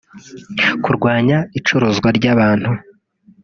[0.83, 2.69] kurwanya icuruzwa ry’abantu